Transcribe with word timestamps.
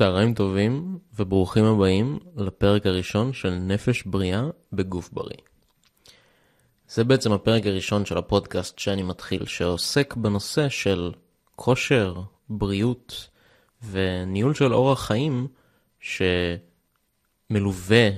צהריים 0.00 0.34
טובים 0.34 0.98
וברוכים 1.18 1.64
הבאים 1.64 2.18
לפרק 2.36 2.86
הראשון 2.86 3.32
של 3.32 3.50
נפש 3.50 4.02
בריאה 4.02 4.42
בגוף 4.72 5.10
בריא. 5.12 5.36
זה 6.88 7.04
בעצם 7.04 7.32
הפרק 7.32 7.66
הראשון 7.66 8.04
של 8.04 8.18
הפודקאסט 8.18 8.78
שאני 8.78 9.02
מתחיל, 9.02 9.46
שעוסק 9.46 10.14
בנושא 10.16 10.68
של 10.68 11.12
כושר, 11.56 12.14
בריאות 12.48 13.28
וניהול 13.90 14.54
של 14.54 14.74
אורח 14.74 15.06
חיים 15.06 15.46
שמלווה 17.50 18.08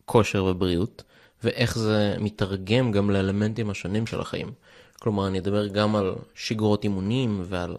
בכושר 0.00 0.44
ובריאות, 0.44 1.02
ואיך 1.44 1.78
זה 1.78 2.16
מתרגם 2.20 2.92
גם 2.92 3.10
לאלמנטים 3.10 3.70
השונים 3.70 4.06
של 4.06 4.20
החיים. 4.20 4.52
כלומר, 5.00 5.26
אני 5.26 5.38
אדבר 5.38 5.66
גם 5.66 5.96
על 5.96 6.14
שגרות 6.34 6.84
אימונים 6.84 7.42
ועל 7.44 7.76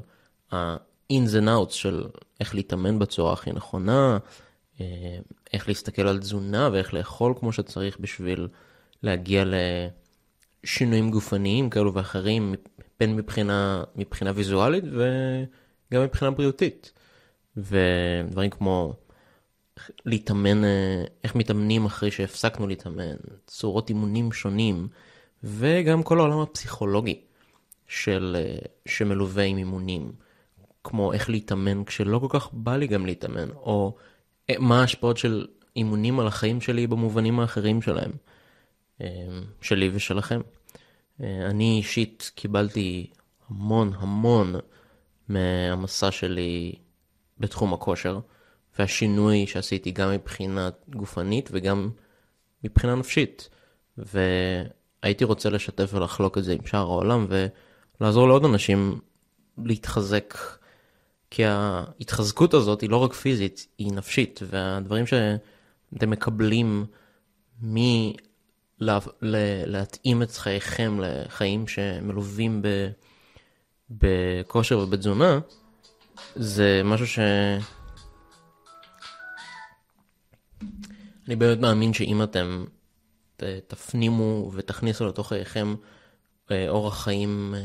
ה-ins 1.11 1.41
and 1.41 1.47
outs 1.47 1.73
של 1.73 2.05
איך 2.39 2.55
להתאמן 2.55 2.99
בצורה 2.99 3.33
הכי 3.33 3.51
נכונה, 3.51 4.17
אה, 4.81 5.20
איך 5.53 5.67
להסתכל 5.67 6.07
על 6.07 6.20
תזונה 6.20 6.70
ואיך 6.73 6.93
לאכול 6.93 7.34
כמו 7.39 7.51
שצריך 7.51 7.99
בשביל 7.99 8.47
להגיע 9.03 9.43
לשינויים 10.63 11.11
גופניים 11.11 11.70
כאלו 11.70 11.93
ואחרים, 11.93 12.55
בין 12.99 13.15
מבחינה, 13.15 13.84
מבחינה 13.95 14.31
ויזואלית 14.35 14.84
וגם 14.84 16.03
מבחינה 16.03 16.31
בריאותית. 16.31 16.91
ודברים 17.57 18.49
כמו 18.49 18.93
להתאמן, 20.05 20.63
אה, 20.65 21.03
איך 21.23 21.35
מתאמנים 21.35 21.85
אחרי 21.85 22.12
שהפסקנו 22.12 22.68
להתאמן, 22.68 23.15
צורות 23.48 23.90
אימונים 23.90 24.31
שונים, 24.31 24.87
וגם 25.43 26.03
כל 26.03 26.20
העולם 26.20 26.40
הפסיכולוגי 26.40 27.21
של, 27.87 28.37
אה, 28.40 28.57
שמלווה 28.85 29.43
עם 29.43 29.57
אימונים, 29.57 30.12
כמו 30.84 31.13
איך 31.13 31.29
להתאמן 31.29 31.84
כשלא 31.84 32.20
כל 32.20 32.27
כך 32.29 32.49
בא 32.54 32.76
לי 32.76 32.87
גם 32.87 33.05
להתאמן, 33.05 33.49
או 33.49 33.96
אה, 34.49 34.55
מה 34.60 34.82
ההשפעות 34.82 35.18
של 35.18 35.48
אימונים 35.76 36.20
על 36.20 36.27
החיים 36.27 36.62
שלי 36.62 36.87
במובנים 36.87 37.40
האחרים 37.40 37.82
שלהם, 37.82 38.12
שלי 39.62 39.90
ושלכם. 39.93 40.41
אני 41.20 41.77
אישית 41.77 42.32
קיבלתי 42.35 43.09
המון 43.49 43.93
המון 43.98 44.55
מהמסע 45.29 46.12
שלי 46.12 46.76
בתחום 47.40 47.74
הכושר. 47.74 48.20
והשינוי 48.79 49.48
שעשיתי 49.48 49.91
גם 49.91 50.12
מבחינה 50.12 50.70
גופנית 50.90 51.49
וגם 51.52 51.90
מבחינה 52.63 52.96
נפשית. 52.96 53.49
והייתי 53.98 55.24
רוצה 55.24 55.49
לשתף 55.49 55.93
ולחלוק 55.93 56.37
את 56.37 56.43
זה 56.43 56.54
עם 56.54 56.65
שאר 56.65 56.79
העולם 56.79 57.27
ולעזור 57.99 58.27
לעוד 58.27 58.46
אנשים 58.46 58.99
להתחזק. 59.65 60.34
כי 61.32 61.46
ההתחזקות 61.46 62.54
הזאת 62.54 62.82
היא 62.82 62.90
לא 62.90 62.98
רק 62.98 63.13
פיזית, 63.13 63.68
היא 63.77 63.91
נפשית, 63.91 64.40
והדברים 64.50 65.06
שאתם 65.07 66.09
מקבלים 66.09 66.85
מלהתאים 67.62 68.18
את 70.24 70.31
חייכם 70.31 71.00
לחיים 71.02 71.68
שמלווים 71.68 72.62
ב... 72.62 72.88
בכושר 73.90 74.79
ובתזונה, 74.79 75.40
זה 76.35 76.81
משהו 76.85 77.07
ש... 77.07 77.19
אני 81.28 81.36
באמת 81.36 81.59
מאמין 81.59 81.94
שאם 81.94 82.24
אתם 82.24 82.66
תפנימו 83.68 84.52
ותכניסו 84.53 85.08
לתוך 85.08 85.30
חייכם 85.30 85.75
אה, 86.52 86.69
אורח 86.69 87.03
חיים... 87.03 87.56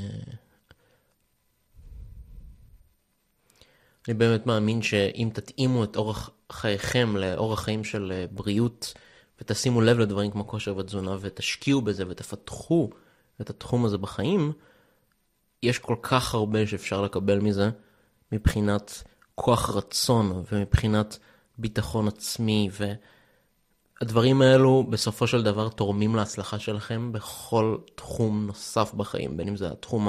אני 4.08 4.14
באמת 4.14 4.46
מאמין 4.46 4.82
שאם 4.82 5.30
תתאימו 5.32 5.84
את 5.84 5.96
אורח 5.96 6.30
חייכם 6.52 7.16
לאורח 7.16 7.60
חיים 7.60 7.84
של 7.84 8.12
אה, 8.12 8.24
בריאות 8.30 8.94
ותשימו 9.40 9.80
לב 9.80 9.98
לדברים 9.98 10.30
כמו 10.30 10.46
כושר 10.46 10.76
ותזונה 10.76 11.16
ותשקיעו 11.20 11.82
בזה 11.82 12.04
ותפתחו 12.08 12.90
את 13.40 13.50
התחום 13.50 13.84
הזה 13.84 13.98
בחיים, 13.98 14.52
יש 15.62 15.78
כל 15.78 15.96
כך 16.02 16.34
הרבה 16.34 16.66
שאפשר 16.66 17.02
לקבל 17.02 17.38
מזה 17.38 17.70
מבחינת 18.32 19.02
כוח 19.34 19.70
רצון 19.70 20.44
ומבחינת 20.52 21.18
ביטחון 21.58 22.08
עצמי 22.08 22.68
ו... 22.72 22.92
הדברים 24.00 24.42
האלו 24.42 24.84
בסופו 24.90 25.26
של 25.26 25.42
דבר 25.42 25.68
תורמים 25.68 26.14
להצלחה 26.14 26.58
שלכם 26.58 27.12
בכל 27.12 27.76
תחום 27.94 28.46
נוסף 28.46 28.94
בחיים, 28.94 29.36
בין 29.36 29.48
אם 29.48 29.56
זה 29.56 29.70
התחום 29.72 30.08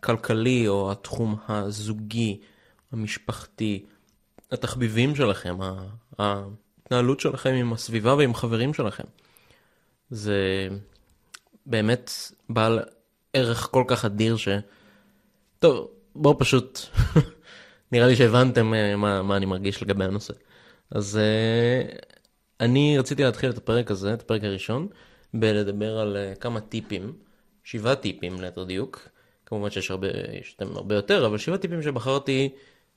הכלכלי 0.00 0.68
או 0.68 0.92
התחום 0.92 1.36
הזוגי, 1.48 2.40
המשפחתי, 2.92 3.84
התחביבים 4.52 5.14
שלכם, 5.14 5.56
ההתנהלות 6.18 7.20
שלכם 7.20 7.50
עם 7.50 7.72
הסביבה 7.72 8.14
ועם 8.14 8.34
חברים 8.34 8.74
שלכם. 8.74 9.04
זה 10.10 10.68
באמת 11.66 12.10
בעל 12.48 12.80
ערך 13.32 13.68
כל 13.70 13.84
כך 13.86 14.04
אדיר 14.04 14.36
ש... 14.36 14.48
טוב, 15.58 15.88
בואו 16.14 16.38
פשוט, 16.38 16.80
נראה 17.92 18.06
לי 18.06 18.16
שהבנתם 18.16 18.74
אה, 18.74 18.96
מה, 18.96 19.22
מה 19.22 19.36
אני 19.36 19.46
מרגיש 19.46 19.82
לגבי 19.82 20.04
הנושא. 20.04 20.34
אז 20.90 21.16
אה, 21.16 21.82
אני 22.60 22.98
רציתי 22.98 23.22
להתחיל 23.22 23.50
את 23.50 23.58
הפרק 23.58 23.90
הזה, 23.90 24.14
את 24.14 24.22
הפרק 24.22 24.44
הראשון, 24.44 24.88
בלדבר 25.34 25.98
על 25.98 26.16
uh, 26.16 26.38
כמה 26.38 26.60
טיפים, 26.60 27.12
שבעה 27.64 27.96
טיפים 27.96 28.40
ליתר 28.40 28.64
דיוק, 28.64 29.08
כמובן 29.50 29.70
שיש 29.70 29.90
הרבה, 29.90 30.08
יש 30.40 30.56
הרבה 30.60 30.94
יותר, 30.94 31.26
אבל 31.26 31.38
שבעה 31.38 31.58
טיפים 31.58 31.82
שבחרתי 31.82 32.48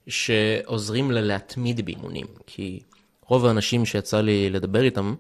שעוזרים 0.08 1.12
להתמיד 1.12 1.86
באימונים, 1.86 2.26
כי 2.48 2.80
רוב 3.26 3.46
האנשים 3.46 3.86
שיצא 3.86 4.22
לי 4.22 4.50
לדבר 4.50 4.84
איתם, 4.84 5.16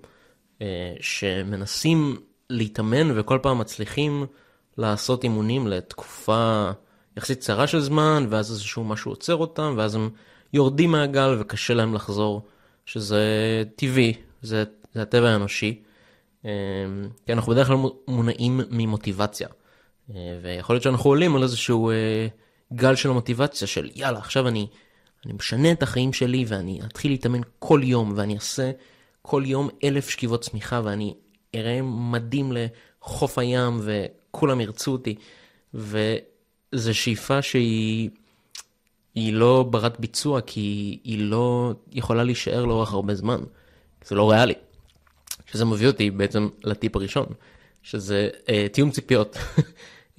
uh, 0.60 0.64
שמנסים 1.02 2.18
להתאמן 2.50 3.20
וכל 3.20 3.40
פעם 3.42 3.60
מצליחים 3.60 4.26
לעשות 4.78 5.24
אימונים 5.24 5.68
לתקופה 5.68 6.72
יחסית 7.18 7.40
קצרה 7.40 7.68
של 7.68 7.80
זמן, 7.80 8.26
ואז 8.30 8.52
איזשהו 8.52 8.84
משהו 8.84 9.12
עוצר 9.12 9.36
אותם, 9.36 9.74
ואז 9.78 9.96
הם 9.96 10.10
יורדים 10.54 10.92
מהגל 10.92 11.38
וקשה 11.40 11.74
להם 11.74 11.94
לחזור, 11.94 12.42
שזה 12.86 13.24
טבעי, 13.76 14.14
זה, 14.42 14.64
זה 14.94 15.02
הטבע 15.02 15.30
האנושי. 15.30 15.82
אמ, 16.46 16.50
כי 17.26 17.34
אנחנו 17.34 17.52
בדרך 17.52 17.68
כלל 17.68 17.78
מונעים 18.08 18.62
ממוטיבציה. 18.70 19.48
אה, 20.09 20.38
ויכול 20.41 20.75
להיות 20.75 20.84
שאנחנו 20.84 21.09
עולים 21.09 21.36
על 21.36 21.44
איזשהו 21.44 21.90
אה, 21.90 22.28
גל 22.74 22.96
של 22.96 23.09
מוטיבציה 23.09 23.68
של 23.68 23.90
יאללה, 23.96 24.19
עכשיו 24.19 24.47
אני, 24.47 24.68
אני 25.25 25.34
משנה 25.34 25.72
את 25.72 25.84
החיים 25.84 26.14
שלי 26.14 26.46
ואני 26.47 26.80
אתחיל 26.86 27.12
להתאמן 27.12 27.41
כל 27.59 27.81
יום 27.84 28.13
ואני 28.16 28.36
אעשה 28.36 28.72
כל 29.22 29.44
יום 29.46 29.69
אלף 29.84 30.09
שכיבות 30.09 30.42
צמיחה 30.42 30.81
ואני 30.84 31.13
אראה 31.56 31.81
מדהים 31.81 32.52
לחוף 32.52 33.38
הים 33.38 33.81
וכולם 33.84 34.62
ירצו 34.62 34.92
אותי. 34.92 35.16
וזו 35.74 36.94
שאיפה 36.94 37.42
שהיא 37.42 38.09
היא 39.16 39.34
לא 39.34 39.66
ברת 39.69 40.00
ביצוע 40.00 40.42
כי 40.42 41.00
היא 41.03 41.19
לא 41.19 41.74
יכולה 41.92 42.24
להישאר 42.24 42.66
לאורך 42.66 42.94
הרבה 42.94 43.16
זמן. 43.16 43.42
זה 44.06 44.16
לא 44.16 44.31
ריאלי. 44.31 44.53
שזה 45.46 45.66
מביא 45.66 45.88
אותי 45.88 46.12
בעצם 46.12 46.50
לטיפ 46.63 46.96
הראשון, 46.96 47.25
שזה 47.84 48.30
אה, 48.50 48.68
תיאום 48.72 48.92
ציפיות. 48.92 49.38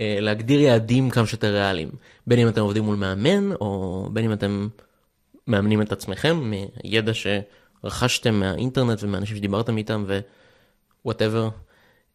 אה, 0.01 0.19
להגדיר 0.21 0.61
יעדים 0.61 1.11
כמה 1.11 1.27
שיותר 1.27 1.53
ריאליים. 1.53 1.91
בין 2.27 2.39
אם 2.39 2.49
אתם 2.49 2.61
עובדים 2.61 2.85
מול 2.85 2.97
מאמן, 2.97 3.53
או 3.53 4.09
בין 4.13 4.25
אם 4.25 4.33
אתם 4.33 4.69
מאמנים 5.47 5.83
את 5.83 5.93
עצמכם, 5.93 6.51
מידע 6.85 7.13
שרכשתם 7.15 8.35
מהאינטרנט 8.35 9.03
ומאנשים 9.03 9.37
שדיברתם 9.37 9.77
איתם 9.77 10.05
ווואטאבר. 11.05 11.49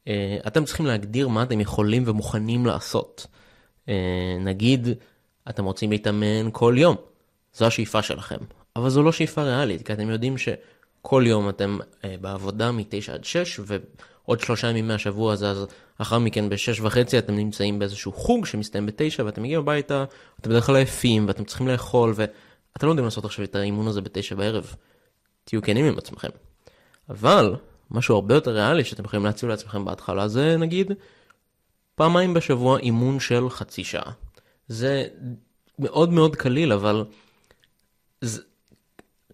אה, 0.08 0.38
אתם 0.48 0.66
צריכים 0.66 0.86
להגדיר 0.86 1.28
מה 1.28 1.44
אתם 1.44 1.62
יכולים 1.62 2.04
ומוכנים 2.06 2.66
לעשות. 2.66 3.28
אה, 3.90 4.38
נגיד, 4.40 4.88
אתם 5.50 5.66
רוצים 5.66 5.92
להתאמן 5.92 6.50
כל 6.52 6.76
יום, 6.78 6.96
זו 7.54 7.66
השאיפה 7.66 8.02
שלכם. 8.02 8.38
אבל 8.76 8.90
זו 8.90 9.04
לא 9.04 9.12
שאיפה 9.12 9.44
ריאלית, 9.44 9.88
כי 9.88 9.94
אתם 9.94 10.10
יודעים 10.10 10.38
ש... 10.38 10.50
כל 11.02 11.24
יום 11.28 11.50
אתם 11.50 11.78
בעבודה 12.22 12.72
מ-9 12.72 13.12
עד 13.14 13.24
6, 13.24 13.60
ועוד 14.30 14.40
שלושה 14.40 14.68
ימים 14.68 14.88
מהשבוע 14.88 15.34
הזה, 15.34 15.50
אז 15.50 15.66
אחר 15.98 16.20
מכן 16.20 16.50
ב-6 16.50 16.82
וחצי 16.82 17.18
אתם 17.18 17.36
נמצאים 17.36 17.80
באיזשהו 17.80 18.12
חוג 18.12 18.46
שמסתיים 18.46 18.86
ב-9, 18.86 19.24
ואתם 19.26 19.44
מגיעים 19.44 19.60
הביתה, 19.60 20.06
אתם 20.42 20.50
בדרך 20.50 20.66
כלל 20.66 20.76
עייפים, 20.76 21.28
ואתם 21.28 21.44
צריכים 21.44 21.68
לאכול, 21.68 22.14
ואתם 22.16 22.88
לא 22.88 22.92
יודעים 22.92 23.06
לעשות 23.06 23.26
עכשיו 23.26 23.46
את 23.46 23.56
האימון 23.56 23.88
הזה 23.88 24.02
ב-9 24.02 24.36
בערב. 24.36 24.76
תהיו 25.44 25.62
כנים 25.62 25.86
עם 25.86 25.98
עצמכם. 25.98 26.28
אבל, 27.10 27.56
משהו 27.92 28.16
הרבה 28.16 28.36
יותר 28.36 28.52
ריאלי 28.52 28.84
שאתם 28.84 29.06
יכולים 29.06 29.26
להציב 29.26 29.50
לעצמכם 29.50 29.86
בהתחלה, 29.86 30.28
זה 30.28 30.58
נגיד 30.58 30.92
פעמיים 31.96 32.34
בשבוע 32.34 32.80
אימון 32.80 33.20
של 33.20 33.50
חצי 33.50 33.84
שעה. 33.84 34.12
זה 34.68 35.08
מאוד 35.80 36.14
מאוד 36.14 36.36
קליל, 36.36 36.74
אבל 36.74 37.06
זה 38.22 38.42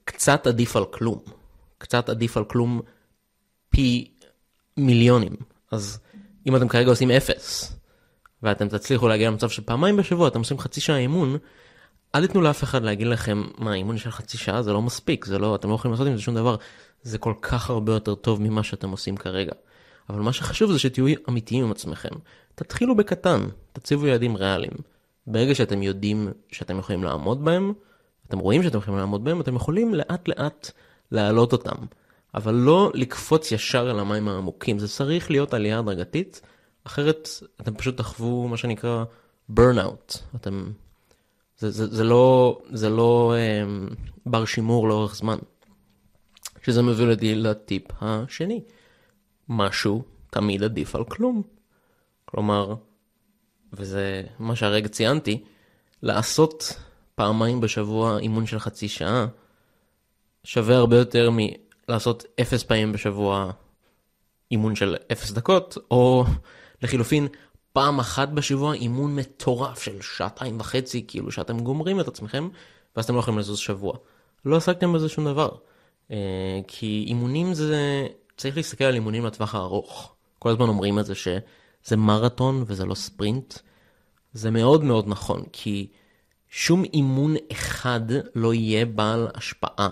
קצת 0.04 0.48
עדיף 0.48 0.76
על 0.76 0.86
כלום. 0.86 1.20
קצת 1.78 2.10
עדיף 2.10 2.38
על 2.38 2.44
כלום 2.44 2.82
פי 3.70 4.15
מיליונים. 4.78 5.36
אז 5.72 6.00
אם 6.48 6.56
אתם 6.56 6.68
כרגע 6.68 6.90
עושים 6.90 7.12
אפס, 7.12 7.76
ואתם 8.44 8.68
תצליחו 8.68 9.08
להגיע 9.08 9.30
למצב 9.30 9.50
שפעמיים 9.50 9.98
בשבוע 9.98 10.28
אתם 10.28 10.40
עושים 10.40 10.60
חצי 10.60 10.82
שעה 10.82 10.98
אימון, 10.98 11.38
אל 12.16 12.28
תיתנו 12.28 12.42
לאף 12.42 12.64
אחד 12.64 12.84
להגיד 12.84 13.08
לכם, 13.08 13.44
מה, 13.58 13.74
אימון 13.74 13.98
של 13.98 14.12
חצי 14.12 14.38
שעה 14.38 14.62
זה 14.62 14.74
לא 14.74 14.82
מספיק, 14.82 15.26
זה 15.26 15.40
לא, 15.40 15.56
אתם 15.56 15.70
לא 15.70 15.76
יכולים 15.76 15.92
לעשות 15.92 16.08
עם 16.08 16.16
זה 16.16 16.22
שום 16.22 16.36
דבר. 16.36 16.56
זה 17.04 17.18
כל 17.18 17.34
כך 17.42 17.70
הרבה 17.70 17.94
יותר 17.94 18.16
טוב 18.16 18.42
ממה 18.42 18.64
שאתם 18.64 18.90
עושים 18.90 19.18
כרגע. 19.18 19.52
אבל 20.10 20.22
מה 20.22 20.34
שחשוב 20.34 20.72
זה 20.72 20.80
שתהיו 20.80 21.06
אמיתיים 21.30 21.66
עם 21.66 21.72
עצמכם. 21.72 22.10
תתחילו 22.56 22.96
בקטן, 22.96 23.42
תציבו 23.74 24.08
יעדים 24.08 24.36
ריאליים. 24.36 24.74
ברגע 25.28 25.56
שאתם 25.56 25.84
יודעים 25.84 26.30
שאתם 26.52 26.80
יכולים 26.80 27.04
לעמוד 27.04 27.46
בהם, 27.46 27.74
אתם 28.28 28.40
רואים 28.40 28.64
שאתם 28.64 28.78
יכולים 28.78 29.00
לעמוד 29.00 29.24
בהם, 29.24 29.42
אתם 29.42 29.56
יכולים 29.56 29.94
לאט 29.94 30.28
לאט 30.28 30.72
להעלות 31.12 31.54
אותם. 31.54 31.76
אבל 32.36 32.54
לא 32.54 32.92
לקפוץ 32.94 33.52
ישר 33.52 33.92
אל 33.92 34.00
המים 34.00 34.28
העמוקים, 34.28 34.80
זה 34.80 34.88
צריך 34.88 35.32
להיות 35.32 35.54
עלייה 35.54 35.80
הדרגתית, 35.80 36.42
אחרת 36.84 37.30
אתם 37.62 37.76
פשוט 37.76 37.98
תחוו 37.98 38.48
מה 38.48 38.58
שנקרא 38.58 39.04
burnout. 39.52 40.18
אתם... 40.36 40.72
זה, 41.58 41.72
זה, 41.72 41.88
זה 41.88 42.04
לא, 42.04 42.60
זה 42.70 42.90
לא 42.90 43.34
um, 43.36 43.96
בר 44.26 44.46
שימור 44.46 44.88
לאורך 44.88 45.16
זמן. 45.16 45.38
שזה 46.64 46.82
מביא 46.82 47.12
אותי 47.12 47.36
לטיפ 47.36 47.84
השני. 48.02 48.62
משהו 49.50 50.04
תמיד 50.30 50.64
עדיף 50.64 50.96
על 50.96 51.04
כלום. 51.04 51.42
כלומר, 52.26 52.76
וזה 53.74 54.24
מה 54.40 54.56
שהרגע 54.56 54.88
ציינתי, 54.88 55.44
לעשות 56.04 56.80
פעמיים 57.16 57.62
בשבוע 57.62 58.20
אימון 58.20 58.46
של 58.46 58.60
חצי 58.60 58.88
שעה, 58.88 59.28
שווה 60.44 60.76
הרבה 60.76 60.98
יותר 60.98 61.30
מלעשות 61.90 62.24
אפס 62.42 62.64
פעמים 62.64 62.92
בשבוע 62.92 63.52
אימון 64.52 64.76
של 64.76 64.96
אפס 65.12 65.32
דקות, 65.32 65.78
או 65.92 66.26
לחילופין, 66.82 67.28
פעם 67.74 68.00
אחת 68.00 68.30
בשבוע 68.30 68.74
אימון 68.74 69.16
מטורף 69.16 69.84
של 69.84 70.02
שעתיים 70.02 70.60
וחצי, 70.60 71.06
כאילו 71.08 71.32
שאתם 71.32 71.60
גומרים 71.60 72.00
את 72.00 72.08
עצמכם, 72.08 72.50
ואז 72.96 73.06
אתם 73.06 73.16
לא 73.16 73.20
יכולים 73.20 73.40
לזוז 73.40 73.58
שבוע. 73.58 73.98
לא 74.46 74.56
עסקתם 74.56 74.94
בזה 74.94 75.10
שום 75.10 75.26
דבר. 75.26 75.50
אה, 76.12 76.60
כי 76.68 77.06
אימונים 77.08 77.54
זה, 77.54 78.08
צריך 78.38 78.58
להסתכל 78.58 78.84
על 78.84 78.94
אימונים 78.94 79.26
לטווח 79.26 79.56
הארוך. 79.56 80.16
כל 80.40 80.50
הזמן 80.50 80.68
אומרים 80.68 81.00
את 81.00 81.06
זה 81.06 81.16
שזה 81.16 81.98
מרתון 81.98 82.64
וזה 82.68 82.86
לא 82.86 82.96
ספרינט. 82.96 83.54
זה 84.34 84.52
מאוד 84.52 84.84
מאוד 84.84 85.08
נכון, 85.08 85.44
כי 85.52 85.88
שום 86.50 86.84
אימון 86.84 87.36
אחד 87.52 88.02
לא 88.36 88.54
יהיה 88.54 88.86
בעל 88.86 89.28
השפעה, 89.36 89.90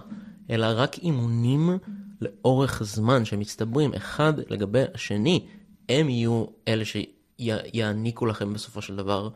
אלא 0.50 0.68
רק 0.76 0.98
אימונים 0.98 1.78
לאורך 2.22 2.84
זמן 2.84 3.26
שמצטברים 3.26 3.94
אחד 3.94 4.34
לגבי 4.50 4.84
השני, 4.94 5.46
הם 5.90 6.10
יהיו 6.10 6.46
אלה 6.68 6.84
שיעניקו 6.86 8.26
לכם 8.26 8.54
בסופו 8.54 8.82
של 8.82 8.96
דבר 8.96 9.30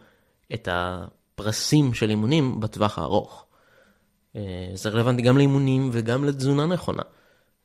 את 0.54 0.68
הפרסים 0.72 1.94
של 1.94 2.10
אימונים 2.10 2.60
בטווח 2.60 3.00
הארוך. 3.00 3.46
אה, 4.36 4.72
זה 4.74 4.90
רלוונטי 4.90 5.22
גם 5.22 5.38
לאימונים 5.38 5.90
וגם 5.94 6.26
לתזונה 6.26 6.66
נכונה. 6.66 7.04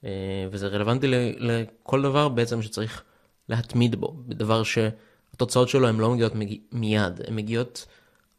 אה, 0.05 0.47
וזה 0.51 0.67
רלוונטי 0.67 1.07
לכל 1.39 2.03
דבר 2.03 2.29
בעצם 2.29 2.63
שצריך 2.63 3.03
להתמיד 3.49 3.97
בו, 3.97 4.15
בדבר 4.27 4.63
שהתוצאות 4.63 5.69
שלו 5.69 5.89
הן 5.89 5.97
לא 5.97 6.11
מגיעות 6.11 6.33
מיד, 6.73 7.21
הן 7.27 7.37
מגיעות 7.37 7.87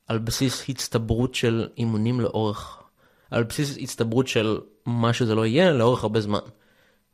על 0.07 0.17
בסיס 0.17 0.69
הצטברות 0.69 1.35
של 1.35 1.67
אימונים 1.77 2.21
לאורך, 2.21 2.83
על 3.31 3.43
בסיס 3.43 3.77
הצטברות 3.77 4.27
של 4.27 4.59
מה 4.85 5.13
שזה 5.13 5.35
לא 5.35 5.45
יהיה 5.45 5.71
לאורך 5.71 6.03
הרבה 6.03 6.21
זמן. 6.21 6.39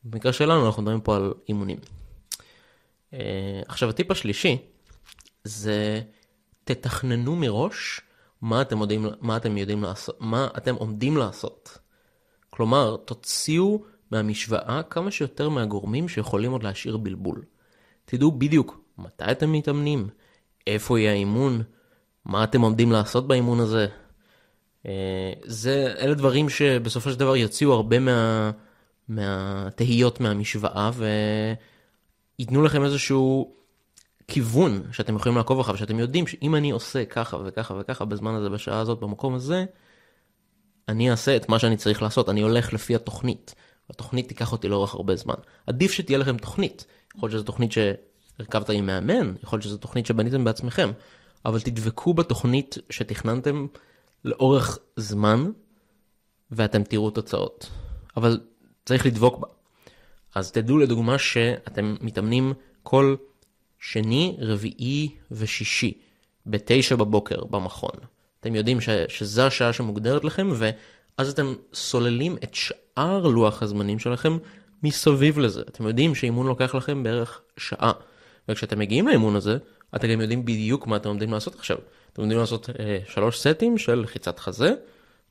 במקרה 0.03 0.33
שלנו 0.33 0.65
אנחנו 0.65 0.81
מדברים 0.81 1.01
פה 1.01 1.15
על 1.15 1.33
אימונים. 1.49 1.77
אה, 3.13 3.61
עכשיו 3.67 3.89
הטיפ 3.89 4.11
השלישי 4.11 4.57
זה 5.43 6.01
תתכננו 6.63 7.35
מראש 7.35 8.01
מה 8.41 8.61
אתם 8.61 8.81
יודעים, 8.81 9.05
מה 9.21 9.37
אתם 9.37 9.57
יודעים 9.57 9.83
לעשות, 9.83 10.17
מה 10.19 10.47
אתם 10.57 10.75
עומדים 10.75 11.17
לעשות. 11.17 11.77
כלומר, 12.49 12.97
תוציאו 12.97 13.83
מהמשוואה 14.11 14.81
כמה 14.89 15.11
שיותר 15.11 15.49
מהגורמים 15.49 16.09
שיכולים 16.09 16.51
עוד 16.51 16.63
להשאיר 16.63 16.97
בלבול. 16.97 17.43
תדעו 18.05 18.31
בדיוק 18.31 18.81
מתי 18.97 19.31
אתם 19.31 19.51
מתאמנים, 19.51 20.09
איפה 20.67 20.99
יהיה 20.99 21.11
האימון, 21.11 21.61
מה 22.25 22.43
אתם 22.43 22.61
עומדים 22.61 22.91
לעשות 22.91 23.27
באימון 23.27 23.59
הזה. 23.59 23.87
אה, 24.85 25.33
זה, 25.45 25.93
אלה 25.99 26.13
דברים 26.13 26.49
שבסופו 26.49 27.11
של 27.11 27.19
דבר 27.19 27.35
יוציאו 27.35 27.73
הרבה 27.73 27.99
מה, 27.99 28.51
מהתהיות 29.07 30.19
מהמשוואה 30.19 30.91
וייתנו 32.39 32.63
לכם 32.63 32.83
איזשהו 32.83 33.53
כיוון 34.27 34.83
שאתם 34.91 35.15
יכולים 35.15 35.37
לעקוב 35.37 35.59
אחריו, 35.59 35.77
שאתם 35.77 35.99
יודעים 35.99 36.27
שאם 36.27 36.55
אני 36.55 36.71
עושה 36.71 37.05
ככה 37.05 37.37
וככה 37.45 37.73
וככה 37.79 38.05
בזמן 38.05 38.33
הזה, 38.35 38.49
בשעה 38.49 38.79
הזאת, 38.79 38.99
במקום 38.99 39.35
הזה, 39.35 39.65
אני 40.89 41.11
אעשה 41.11 41.35
את 41.35 41.49
מה 41.49 41.59
שאני 41.59 41.77
צריך 41.77 42.01
לעשות, 42.01 42.29
אני 42.29 42.41
הולך 42.41 42.73
לפי 42.73 42.95
התוכנית. 42.95 43.55
התוכנית 43.89 44.27
תיקח 44.27 44.51
אותי 44.51 44.67
לאורך 44.67 44.93
הרבה 44.93 45.15
זמן. 45.15 45.33
עדיף 45.67 45.91
שתהיה 45.91 46.17
לכם 46.17 46.37
תוכנית. 46.37 46.85
יכול 47.17 47.29
להיות 47.29 47.39
שזו 47.39 47.43
תוכנית 47.43 47.71
שהרכבת 47.71 48.69
עם 48.69 48.85
מאמן, 48.85 49.33
יכול 49.43 49.57
להיות 49.57 49.63
שזו 49.63 49.77
תוכנית 49.77 50.05
שבניתם 50.05 50.43
בעצמכם, 50.43 50.91
אבל 51.45 51.59
תדבקו 51.59 52.13
בתוכנית 52.13 52.77
שתכננתם 52.89 53.67
לאורך 54.25 54.79
זמן, 54.95 55.51
ואתם 56.51 56.83
תראו 56.83 57.11
תוצאות. 57.11 57.69
אבל 58.17 58.39
צריך 58.85 59.05
לדבוק 59.05 59.39
בה. 59.39 59.47
אז 60.35 60.51
תדעו 60.51 60.77
לדוגמה 60.77 61.17
שאתם 61.17 61.95
מתאמנים 62.01 62.53
כל 62.83 63.15
שני, 63.79 64.37
רביעי 64.39 65.15
ושישי, 65.31 65.93
בתשע 66.45 66.95
בבוקר 66.95 67.43
במכון. 67.43 67.91
אתם 68.39 68.55
יודעים 68.55 68.81
ש, 68.81 68.89
שזו 69.07 69.41
השעה 69.41 69.73
שמוגדרת 69.73 70.23
לכם, 70.23 70.49
ואז 70.55 71.29
אתם 71.29 71.53
סוללים 71.73 72.37
את 72.43 72.55
שאר 72.55 73.27
לוח 73.27 73.63
הזמנים 73.63 73.99
שלכם 73.99 74.37
מסביב 74.83 75.39
לזה. 75.39 75.61
אתם 75.61 75.87
יודעים 75.87 76.15
שאימון 76.15 76.47
לוקח 76.47 76.75
לכם 76.75 77.03
בערך 77.03 77.41
שעה. 77.57 77.91
וכשאתם 78.49 78.79
מגיעים 78.79 79.07
לאימון 79.07 79.35
הזה, 79.35 79.57
אתם 79.95 80.07
גם 80.07 80.21
יודעים 80.21 80.45
בדיוק 80.45 80.87
מה 80.87 80.95
אתם 80.95 81.09
עומדים 81.09 81.31
לעשות 81.31 81.55
עכשיו. 81.55 81.77
אתם 82.13 82.21
עומדים 82.21 82.37
לעשות 82.37 82.69
אה, 82.79 82.99
שלוש 83.07 83.39
סטים 83.39 83.77
של 83.77 83.95
לחיצת 83.95 84.39
חזה, 84.39 84.73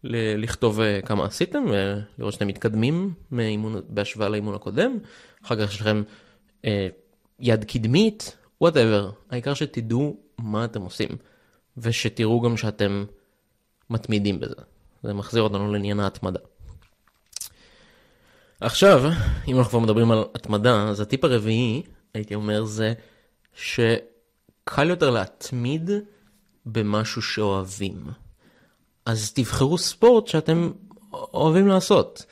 לכתוב 0.05 0.81
אה, 0.81 1.01
כמה 1.03 1.25
עשיתם, 1.25 1.73
אה, 1.73 1.99
לראות 2.19 2.33
שאתם 2.33 2.47
מתקדמים 2.47 3.13
מאימון, 3.31 3.83
בהשוואה 3.89 4.29
לאימון 4.29 4.55
הקודם. 4.55 4.99
אחר 5.45 5.67
כך 5.67 5.73
יש 5.75 5.81
לכם 5.81 6.03
אה, 6.65 6.89
יד 7.41 7.65
קדמית, 7.65 8.37
וואטאבר, 8.61 9.11
העיקר 9.31 9.55
שתדעו 9.55 10.17
מה 10.39 10.65
אתם 10.65 10.83
עושים, 10.83 11.09
ושתראו 11.77 12.41
גם 12.41 12.57
שאתם 12.57 13.05
מתמידים 13.91 14.41
בזה. 14.41 14.55
זה 15.03 15.15
מחזיר 15.15 15.43
אותנו 15.43 15.73
לעניין 15.73 16.01
ההתמדה. 16.01 16.41
עכשיו, 18.61 19.03
אם 19.49 19.59
אנחנו 19.59 19.71
כבר 19.71 19.79
מדברים 19.79 20.11
על 20.11 20.25
התמדה, 20.35 20.89
אז 20.89 21.01
הטיפ 21.01 21.25
הרביעי, 21.25 21.83
הייתי 22.15 22.35
אומר, 22.35 22.65
זה 22.65 22.93
שקל 23.55 24.89
יותר 24.91 25.11
להתמיד 25.11 25.91
במשהו 26.73 27.23
שאוהבים. 27.23 28.05
אז 29.07 29.33
תבחרו 29.33 29.79
ספורט 29.79 30.27
שאתם 30.27 30.71
אוהבים 31.13 31.69
לעשות. 31.69 32.25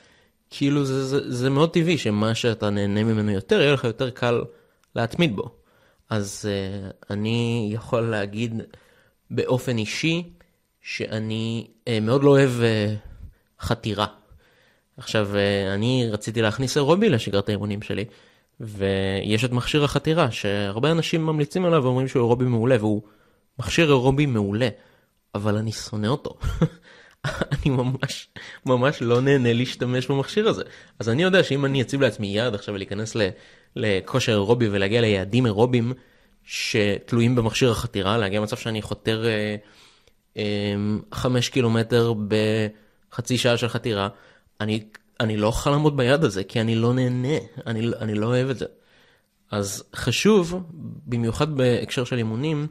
כאילו 0.50 0.84
זה, 0.84 1.04
זה, 1.04 1.32
זה 1.36 1.50
מאוד 1.50 1.70
טבעי 1.70 1.98
שמה 1.98 2.34
שאתה 2.34 2.70
נהנה 2.70 3.04
ממנו 3.04 3.30
יותר, 3.30 3.60
יהיה 3.60 3.72
לך 3.72 3.84
יותר 3.84 4.10
קל 4.10 4.44
להתמיד 4.96 5.36
בו. 5.36 5.50
אז 6.10 6.48
uh, 6.48 6.92
אני 7.10 7.70
יכול 7.72 8.00
להגיד 8.00 8.62
באופן 9.30 9.78
אישי 9.78 10.30
שאני 10.80 11.66
uh, 11.84 11.90
מאוד 12.02 12.24
לא 12.24 12.30
אוהב 12.30 12.50
uh, 12.50 13.64
חתירה. 13.64 14.06
עכשיו, 14.96 15.28
uh, 15.32 15.74
אני 15.74 16.08
רציתי 16.12 16.42
להכניס 16.42 16.76
אירובי 16.76 17.08
לשגרת 17.08 17.48
האימונים 17.48 17.82
שלי, 17.82 18.04
ויש 18.60 19.44
את 19.44 19.52
מכשיר 19.52 19.84
החתירה, 19.84 20.30
שהרבה 20.30 20.90
אנשים 20.90 21.26
ממליצים 21.26 21.64
עליו 21.64 21.82
ואומרים 21.82 22.08
שהוא 22.08 22.22
אירובי 22.22 22.44
מעולה, 22.44 22.76
והוא 22.78 23.02
מכשיר 23.58 23.88
אירובי 23.88 24.26
מעולה, 24.26 24.68
אבל 25.34 25.56
אני 25.56 25.72
שונא 25.72 26.06
אותו. 26.06 26.38
אני 27.24 27.70
ממש, 27.70 28.28
ממש 28.66 29.02
לא 29.02 29.20
נהנה 29.20 29.52
להשתמש 29.52 30.06
במכשיר 30.06 30.48
הזה. 30.48 30.62
אז 30.98 31.08
אני 31.08 31.22
יודע 31.22 31.44
שאם 31.44 31.64
אני 31.64 31.82
אציב 31.82 32.00
לעצמי 32.00 32.26
יעד 32.26 32.54
עכשיו 32.54 32.74
ולהיכנס 32.74 33.16
לכושר 33.76 34.32
אירובי 34.32 34.68
ולהגיע 34.68 35.00
ליעדים 35.00 35.46
אירוביים 35.46 35.92
שתלויים 36.44 37.34
במכשיר 37.36 37.70
החתירה, 37.70 38.18
להגיע 38.18 38.40
למצב 38.40 38.56
שאני 38.56 38.82
חותר 38.82 39.26
אה, 39.26 39.56
אה, 40.36 40.74
חמש 41.12 41.48
קילומטר 41.48 42.12
בחצי 42.28 43.38
שעה 43.38 43.56
של 43.56 43.68
חתירה, 43.68 44.08
אני, 44.60 44.84
אני 45.20 45.36
לא 45.36 45.46
אוכל 45.46 45.70
לעמוד 45.70 45.96
ביעד 45.96 46.24
הזה, 46.24 46.44
כי 46.44 46.60
אני 46.60 46.74
לא 46.74 46.94
נהנה, 46.94 47.38
אני, 47.66 47.86
אני 48.00 48.14
לא 48.14 48.26
אוהב 48.26 48.50
את 48.50 48.58
זה. 48.58 48.66
אז 49.50 49.84
חשוב, 49.94 50.62
במיוחד 51.06 51.56
בהקשר 51.56 52.04
של 52.04 52.18
אימונים, 52.18 52.66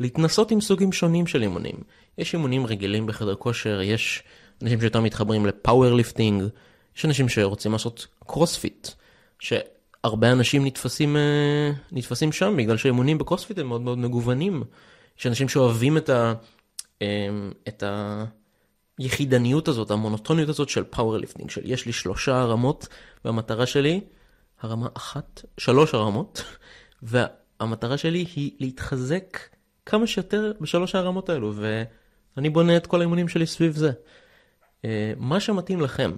להתנסות 0.00 0.50
עם 0.50 0.60
סוגים 0.60 0.92
שונים 0.92 1.26
של 1.26 1.42
אימונים. 1.42 1.76
יש 2.18 2.34
אימונים 2.34 2.66
רגילים 2.66 3.06
בחדר 3.06 3.34
כושר, 3.34 3.80
יש 3.82 4.22
אנשים 4.62 4.80
שיותר 4.80 5.00
מתחברים 5.00 5.46
ל 5.46 5.94
powerlifting, 5.94 6.42
יש 6.96 7.04
אנשים 7.04 7.28
שרוצים 7.28 7.72
לעשות 7.72 8.06
קרוספיט, 8.26 8.88
שהרבה 9.38 10.32
אנשים 10.32 10.66
נתפסים, 10.66 11.16
אה, 11.16 11.72
נתפסים 11.92 12.32
שם 12.32 12.54
בגלל 12.56 12.76
שהאימונים 12.76 13.18
בקרוספיט 13.18 13.58
הם 13.58 13.66
מאוד 13.66 13.80
מאוד 13.80 13.98
מגוונים. 13.98 14.62
יש 15.18 15.26
אנשים 15.26 15.48
שאוהבים 15.48 15.96
את, 15.96 16.08
ה, 16.08 16.34
אה, 17.02 17.28
את 17.68 17.82
היחידניות 18.98 19.68
הזאת, 19.68 19.90
המונוטוניות 19.90 20.48
הזאת 20.48 20.68
של 20.68 20.84
powerlifting, 20.84 21.50
של 21.50 21.60
יש 21.64 21.86
לי 21.86 21.92
שלושה 21.92 22.40
הרמות, 22.40 22.88
והמטרה 23.24 23.66
שלי, 23.66 24.00
הרמה 24.60 24.88
אחת, 24.96 25.42
שלוש 25.58 25.94
הרמות, 25.94 26.44
והמטרה 27.02 27.98
שלי 27.98 28.26
היא 28.36 28.50
להתחזק 28.60 29.38
כמה 29.86 30.06
שיותר 30.06 30.52
בשלוש 30.60 30.94
הרמות 30.94 31.28
האלו, 31.28 31.52
ואני 32.36 32.50
בונה 32.50 32.76
את 32.76 32.86
כל 32.86 33.00
האימונים 33.00 33.28
שלי 33.28 33.46
סביב 33.46 33.76
זה. 33.76 33.92
אה, 34.84 35.12
מה 35.16 35.40
שמתאים 35.40 35.80
לכם, 35.80 36.12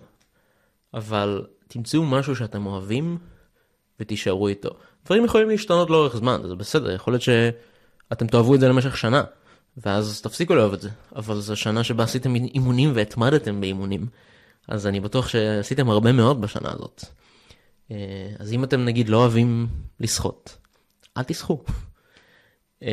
אבל 0.94 1.46
תמצאו 1.68 2.04
משהו 2.04 2.36
שאתם 2.36 2.66
אוהבים 2.66 3.18
ותישארו 4.00 4.48
איתו. 4.48 4.70
דברים 5.04 5.24
יכולים 5.24 5.48
להשתנות 5.48 5.90
לאורך 5.90 6.16
זמן, 6.16 6.40
זה 6.48 6.54
בסדר, 6.54 6.90
יכול 6.90 7.12
להיות 7.12 7.22
שאתם 7.22 8.26
תאהבו 8.26 8.54
את 8.54 8.60
זה 8.60 8.68
למשך 8.68 8.96
שנה, 8.96 9.22
ואז 9.76 10.20
תפסיקו 10.22 10.54
לאהוב 10.54 10.72
את 10.72 10.80
זה, 10.80 10.90
אבל 11.16 11.40
זו 11.40 11.56
שנה 11.56 11.84
שבה 11.84 12.04
עשיתם 12.04 12.34
אימונים 12.34 12.92
והתמדתם 12.94 13.60
באימונים, 13.60 14.06
אז 14.68 14.86
אני 14.86 15.00
בטוח 15.00 15.28
שעשיתם 15.28 15.90
הרבה 15.90 16.12
מאוד 16.12 16.40
בשנה 16.40 16.72
הזאת. 16.72 17.04
אה, 17.90 17.96
אז 18.38 18.52
אם 18.52 18.64
אתם 18.64 18.84
נגיד 18.84 19.08
לא 19.08 19.16
אוהבים 19.16 19.66
לשחות, 20.00 20.56
אל 21.16 21.22
תשחו. 21.22 21.58
אה, 22.82 22.88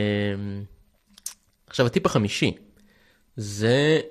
עכשיו 1.68 1.86
הטיפ 1.86 2.06
החמישי, 2.06 2.58
זה 3.36 4.02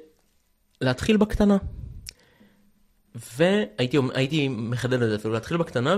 להתחיל 0.80 1.16
בקטנה. 1.16 1.56
והייתי 3.14 4.48
מחדד 4.48 5.02
את 5.02 5.08
זה 5.08 5.16
אפילו, 5.16 5.34
להתחיל 5.34 5.56
בקטנה 5.56 5.96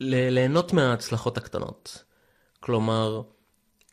וליהנות 0.00 0.72
מההצלחות 0.72 1.36
הקטנות. 1.36 2.04
כלומר, 2.60 3.22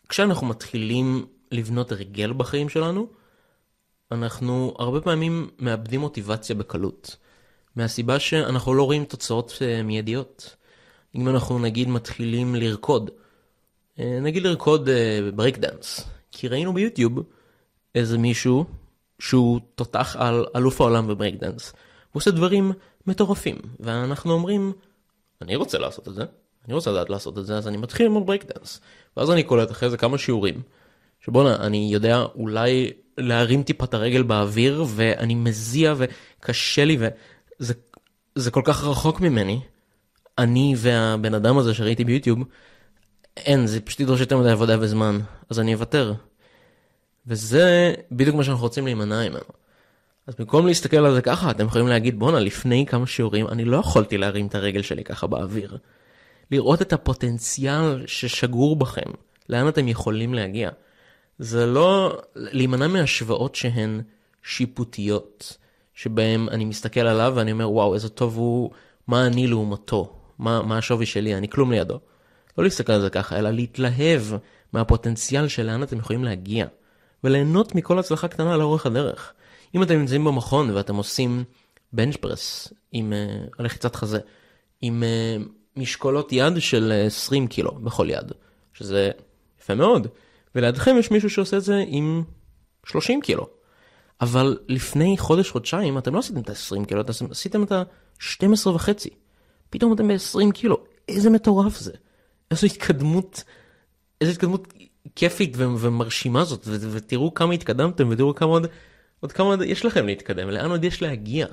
כשאנחנו 0.10 0.48
מתחילים 0.48 1.26
לבנות 1.52 1.92
הרגל 1.92 2.34
בחיים 2.34 2.70
שלנו, 2.70 3.08
אנחנו 4.12 4.76
הרבה 4.80 5.02
פעמים 5.02 5.50
מאבדים 5.60 6.00
מוטיבציה 6.00 6.56
בקלות. 6.56 7.16
מהסיבה 7.76 8.20
שאנחנו 8.20 8.74
לא 8.74 8.84
רואים 8.84 9.06
תוצאות 9.06 9.58
אה, 9.62 9.84
מיידיות. 9.84 10.56
אם 11.16 11.30
אנחנו 11.30 11.60
נגיד 11.60 11.88
מתחילים 11.90 12.56
לרקוד, 12.56 13.10
נגיד 13.98 14.44
לרקוד 14.44 14.90
ברייק 15.36 15.56
אה, 15.56 15.62
דאנס, 15.62 16.10
כי 16.32 16.48
ראינו 16.48 16.74
ביוטיוב 16.74 17.20
איזה 17.96 18.18
מישהו 18.18 18.66
שהוא 19.20 19.60
תותח 19.76 20.16
על 20.20 20.46
אלוף 20.56 20.82
העולם 20.82 21.08
בברייק 21.08 21.36
דאנס. 21.36 21.74
הוא 22.12 22.20
עושה 22.20 22.32
דברים 22.32 22.72
מטורפים, 23.08 23.56
ואנחנו 23.80 24.34
אומרים, 24.34 24.74
אני 25.42 25.56
רוצה 25.56 25.78
לעשות 25.78 26.08
את 26.08 26.14
זה, 26.14 26.24
אני 26.66 26.74
רוצה 26.74 26.92
לדעת 26.92 27.10
לעשות 27.10 27.38
את 27.38 27.46
זה, 27.46 27.58
אז 27.58 27.68
אני 27.68 27.78
מתחיל 27.78 28.06
ללמוד 28.06 28.26
ברייק 28.26 28.46
דאנס. 28.46 28.82
ואז 29.18 29.32
אני 29.32 29.44
קולט 29.44 29.72
אחרי 29.72 29.90
זה 29.90 29.98
כמה 29.98 30.18
שיעורים, 30.18 30.62
שבואנה, 31.20 31.56
אני 31.56 31.90
יודע 31.92 32.26
אולי 32.36 32.92
להרים 33.18 33.64
טיפה 33.64 33.86
את 33.86 33.94
הרגל 33.94 34.24
באוויר, 34.24 34.86
ואני 34.88 35.36
מזיע 35.36 35.94
וקשה 35.98 36.86
לי, 36.86 36.98
וזה 37.60 38.52
כל 38.52 38.62
כך 38.66 38.84
רחוק 38.84 39.22
ממני. 39.22 39.62
אני 40.38 40.74
והבן 40.78 41.34
אדם 41.34 41.58
הזה 41.58 41.74
שראיתי 41.74 42.04
ביוטיוב, 42.04 42.40
אין, 43.46 43.68
זה 43.68 43.82
פשוט 43.82 44.00
ידרוש 44.00 44.20
יותר 44.20 44.38
מדי 44.38 44.52
עבודה 44.52 44.78
וזמן, 44.80 45.20
אז 45.50 45.60
אני 45.60 45.74
אוותר. 45.74 46.14
וזה 47.28 47.94
בדיוק 48.12 48.36
מה 48.36 48.44
שאנחנו 48.44 48.64
רוצים 48.64 48.86
להימנע 48.86 49.30
ממנו. 49.30 49.40
אז 50.28 50.36
במקום 50.40 50.68
להסתכל 50.68 50.98
על 50.98 51.14
זה 51.14 51.22
ככה, 51.22 51.52
אתם 51.52 51.66
יכולים 51.66 51.88
להגיד, 51.88 52.20
בואנה, 52.20 52.40
לפני 52.40 52.86
כמה 52.86 53.08
שיעורים 53.08 53.48
אני 53.48 53.66
לא 53.66 53.78
יכולתי 53.78 54.18
להרים 54.18 54.48
את 54.48 54.56
הרגל 54.56 54.82
שלי 54.82 55.04
ככה 55.04 55.28
באוויר. 55.28 55.78
לראות 56.52 56.82
את 56.82 56.94
הפוטנציאל 56.94 58.04
ששגור 58.06 58.76
בכם, 58.76 59.12
לאן 59.50 59.68
אתם 59.68 59.88
יכולים 59.88 60.34
להגיע. 60.34 60.70
זה 61.40 61.66
לא 61.66 62.22
להימנע 62.36 62.88
מהשוואות 62.88 63.56
שהן 63.56 64.02
שיפוטיות, 64.44 65.58
שבהם 65.94 66.50
אני 66.50 66.66
מסתכל 66.66 67.00
עליו 67.00 67.34
ואני 67.36 67.52
אומר, 67.52 67.72
וואו, 67.72 67.94
איזה 67.94 68.10
טוב 68.10 68.38
הוא, 68.38 68.72
מה 69.08 69.28
אני 69.28 69.48
לעומתו, 69.48 70.14
מה, 70.40 70.62
מה 70.62 70.78
השווי 70.78 71.06
שלי, 71.06 71.36
אני 71.36 71.50
כלום 71.50 71.72
לידו. 71.72 72.00
לא 72.58 72.64
להסתכל 72.64 72.94
על 72.94 73.02
זה 73.02 73.10
ככה, 73.10 73.40
אלא 73.40 73.50
להתלהב 73.50 74.22
מהפוטנציאל 74.74 75.48
של 75.48 75.66
לאן 75.66 75.84
אתם 75.84 75.98
יכולים 75.98 76.24
להגיע, 76.24 76.66
וליהנות 77.24 77.76
מכל 77.76 78.00
הצלחה 78.00 78.28
קטנה 78.28 78.58
לאורך 78.58 78.86
הדרך. 78.86 79.34
אם 79.76 79.84
אתם 79.84 79.94
נמצאים 79.94 80.24
במכון 80.24 80.70
ואתם 80.70 80.96
עושים 80.96 81.44
בנצ'פרס 81.94 82.74
עם 82.92 83.14
uh, 83.14 83.64
לחיצת 83.64 83.96
חזה, 83.96 84.20
עם 84.82 85.04
uh, 85.04 85.50
משקולות 85.80 86.30
יד 86.32 86.54
של 86.60 87.04
20 87.06 87.48
קילו 87.48 87.72
בכל 87.72 88.08
יד, 88.10 88.32
שזה 88.74 89.12
יפה 89.62 89.76
מאוד, 89.76 90.08
ולידכם 90.56 90.96
יש 91.00 91.12
מישהו 91.12 91.30
שעושה 91.30 91.58
את 91.58 91.64
זה 91.64 91.84
עם 91.88 92.24
30 92.86 93.22
קילו. 93.22 93.48
אבל 94.22 94.58
לפני 94.68 95.16
חודש-חודשיים 95.18 95.98
אתם 95.98 96.14
לא 96.14 96.20
עשיתם 96.20 96.40
את 96.40 96.50
ה-20 96.50 96.86
קילו, 96.86 97.02
אתם 97.02 97.12
עשיתם 97.32 97.64
את 97.64 97.72
ה-12 97.72 98.70
וחצי. 98.70 99.10
פתאום 99.70 99.94
אתם 99.94 100.08
ב-20 100.08 100.52
קילו, 100.54 100.78
איזה 101.08 101.30
מטורף 101.30 101.78
זה. 101.78 101.94
איזו 102.52 102.68
התקדמות, 102.68 103.44
איזו 104.22 104.32
התקדמות 104.32 104.74
כיפית 105.16 105.54
ומרשימה 105.58 106.44
זאת, 106.44 106.68
ותראו 106.68 107.34
כמה 107.34 107.54
התקדמתם, 107.54 108.10
ותראו 108.10 108.36
כמה 108.36 108.50
עוד, 108.50 108.68
עוד 109.20 109.32
כמה 109.32 109.48
עוד 109.48 109.62
יש 109.62 109.86
לכם 109.86 110.08
להתקדם, 110.08 110.50
לאן 110.50 110.72
עוד 110.72 110.84
יש 110.84 111.02
להגיע. 111.02 111.48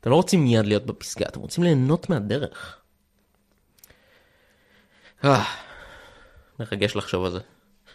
אתם 0.00 0.10
לא 0.10 0.16
רוצים 0.16 0.44
מיד 0.44 0.66
להיות 0.66 0.86
בפסגה, 0.86 1.26
אתם 1.28 1.40
רוצים 1.40 1.64
ליהנות 1.64 2.10
מהדרך. 2.10 2.80
אה, 5.24 5.44
מרגש 6.60 6.96
לחשוב 6.96 7.24
על 7.24 7.30
זה. 7.30 7.40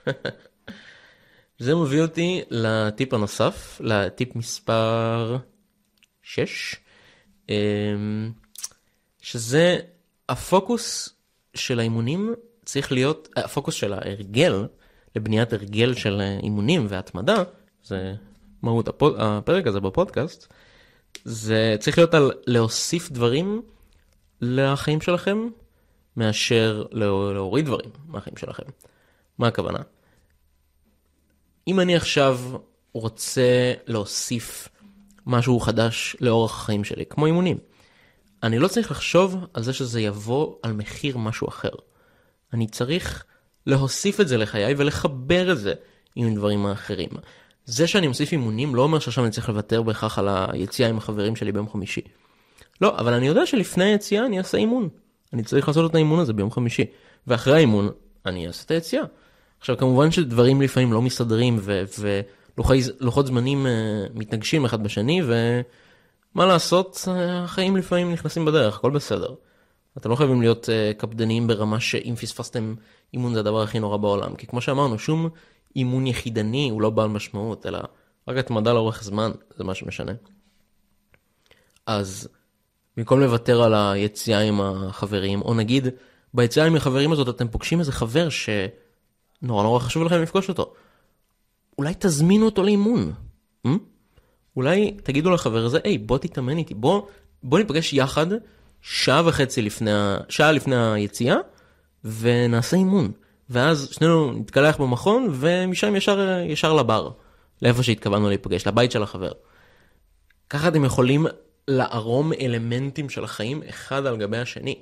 זה 1.60 1.76
מביא 1.76 2.02
אותי 2.02 2.42
לטיפ 2.50 3.14
הנוסף, 3.14 3.82
לטיפ 3.84 4.36
מספר 4.36 5.38
6, 6.22 6.76
אמ, 7.50 8.32
שזה 9.22 9.78
הפוקוס 10.30 11.17
של 11.58 11.80
האימונים 11.80 12.34
צריך 12.66 12.92
להיות, 12.92 13.30
הפוקוס 13.36 13.76
של 13.76 13.94
ההרגל, 13.94 14.68
לבניית 15.16 15.54
הרגל 15.54 15.94
של 15.94 16.22
אימונים 16.44 16.86
והתמדה, 16.90 17.44
זה 17.84 18.14
מהות 18.62 18.88
הפרק 19.18 19.68
הזה 19.68 19.80
בפודקאסט, 19.80 20.54
זה 21.24 21.76
צריך 21.80 21.98
להיות 21.98 22.14
על 22.14 22.32
להוסיף 22.48 23.12
דברים 23.12 23.62
לחיים 24.42 25.02
שלכם, 25.02 25.48
מאשר 26.18 26.86
להוריד 26.92 27.66
דברים 27.66 27.90
מהחיים 28.08 28.38
שלכם. 28.38 28.64
מה 29.38 29.48
הכוונה? 29.48 29.80
אם 31.68 31.80
אני 31.80 31.96
עכשיו 31.96 32.40
רוצה 32.94 33.74
להוסיף 33.88 34.70
משהו 35.26 35.60
חדש 35.60 36.16
לאורח 36.20 36.62
החיים 36.62 36.84
שלי, 36.84 37.06
כמו 37.10 37.26
אימונים, 37.26 37.58
אני 38.44 38.60
לא 38.60 38.68
צריך 38.68 38.92
לחשוב 38.92 39.46
על 39.54 39.64
זה 39.64 39.74
שזה 39.74 40.02
יבוא 40.02 40.56
על 40.64 40.74
מחיר 40.74 41.18
משהו 41.18 41.48
אחר. 41.48 41.70
אני 42.54 42.68
צריך 42.68 43.24
להוסיף 43.66 44.22
את 44.22 44.28
זה 44.28 44.38
לחיי 44.38 44.76
ולחבר 44.78 45.52
את 45.52 45.58
זה 45.58 45.74
עם 46.16 46.36
דברים 46.36 46.66
האחרים. 46.66 47.10
זה 47.66 47.88
שאני 47.88 48.08
מוסיף 48.08 48.32
אימונים 48.32 48.76
לא 48.76 48.82
אומר 48.82 49.00
שעכשיו 49.00 49.24
אני 49.24 49.32
צריך 49.32 49.50
לוותר 49.50 49.82
בהכרח 49.82 50.20
על 50.20 50.28
היציאה 50.30 50.90
עם 50.90 50.98
החברים 50.98 51.36
שלי 51.36 51.52
ביום 51.52 51.70
חמישי. 51.70 52.02
לא, 52.82 53.00
אבל 53.00 53.14
אני 53.14 53.28
יודע 53.28 53.46
שלפני 53.46 53.84
היציאה 53.84 54.26
אני 54.26 54.38
אעשה 54.38 54.58
אימון. 54.58 54.90
אני 55.34 55.44
צריך 55.44 55.68
לעשות 55.68 55.90
את 55.90 55.96
האימון 55.96 56.20
הזה 56.20 56.34
ביום 56.34 56.52
חמישי. 56.52 56.86
ואחרי 57.28 57.54
האימון, 57.54 57.90
אני 58.26 58.48
אעשה 58.48 58.64
את 58.66 58.72
היציאה. 58.72 59.04
עכשיו, 59.60 59.78
כמובן 59.78 60.12
שדברים 60.12 60.62
לפעמים 60.62 60.94
לא 60.94 61.02
מסתדרים, 61.02 61.60
ולוחות 62.00 63.28
זמנים 63.28 63.66
uh, 63.66 63.70
מתנגשים 64.20 64.66
אחד 64.66 64.84
בשני, 64.84 65.22
ומה 66.38 66.46
לעשות, 66.46 66.96
uh, 67.06 67.10
החיים 67.44 67.78
לפעמים 67.78 68.12
נכנסים 68.12 68.46
בדרך, 68.46 68.78
הכל 68.78 68.92
בסדר. 68.92 69.36
אתם 69.98 70.10
לא 70.10 70.16
חייבים 70.16 70.42
להיות 70.42 70.66
uh, 70.66 71.00
קפדניים 71.00 71.48
ברמה 71.48 71.80
שאם 71.80 72.16
פספסתם 72.16 72.76
אימון 73.14 73.34
זה 73.34 73.40
הדבר 73.40 73.62
הכי 73.62 73.80
נורא 73.80 73.98
בעולם. 73.98 74.36
כי 74.36 74.48
כמו 74.48 74.62
שאמרנו, 74.62 75.00
שום 75.00 75.30
אימון 75.76 76.08
יחידני 76.08 76.70
הוא 76.70 76.82
לא 76.82 76.90
בעל 76.90 77.10
משמעות, 77.10 77.66
אלא 77.66 77.80
רק 78.28 78.38
התמדה 78.38 78.74
לאורך 78.74 79.04
זמן, 79.04 79.32
זה 79.56 79.64
מה 79.64 79.76
שמשנה. 79.76 80.12
אז 81.86 82.28
במקום 82.98 83.20
לוותר 83.20 83.64
על 83.64 83.74
היציאה 83.74 84.40
עם 84.40 84.62
החברים, 84.62 85.42
או 85.42 85.54
נגיד 85.54 85.88
ביציאה 86.34 86.66
עם 86.66 86.76
החברים 86.76 87.12
הזאת 87.12 87.36
אתם 87.36 87.48
פוגשים 87.48 87.80
איזה 87.80 87.92
חבר 87.92 88.28
שנורא 88.30 89.64
נורא 89.64 89.80
חשוב 89.80 90.04
לכם 90.04 90.22
לפגוש 90.22 90.50
אותו. 90.50 90.74
אולי 91.78 91.94
תזמינו 92.00 92.46
אותו 92.46 92.64
לאימון. 92.64 93.14
Hmm? 93.68 93.70
אולי 94.58 94.92
תגידו 95.04 95.32
לחבר 95.32 95.66
הזה, 95.66 95.80
היי 95.84 95.98
בוא 95.98 96.18
תתאמן 96.18 96.58
איתי, 96.58 96.74
בוא, 96.74 97.02
בוא 97.44 97.60
ניפגש 97.60 97.94
יחד 97.94 98.28
שעה 98.82 99.22
וחצי 99.26 99.62
לפני, 99.62 99.92
שעה 100.30 100.52
לפני 100.52 100.76
היציאה 100.94 101.36
ונעשה 102.04 102.78
אימון. 102.78 103.12
ואז 103.50 103.90
שנינו 103.92 104.32
נתקלח 104.32 104.78
במכון 104.78 105.28
ומשם 105.32 105.96
ישר, 105.96 106.40
ישר 106.48 106.74
לבר, 106.74 107.10
לאיפה 107.62 107.84
שהתכוונו 107.84 108.28
להיפגש, 108.28 108.68
לבית 108.68 108.92
של 108.92 109.04
החבר. 109.04 109.32
ככה 110.50 110.68
אתם 110.68 110.86
יכולים 110.86 111.26
לערום 111.68 112.34
אלמנטים 112.34 113.10
של 113.10 113.24
החיים 113.24 113.62
אחד 113.70 114.06
על 114.06 114.18
גבי 114.18 114.38
השני. 114.38 114.76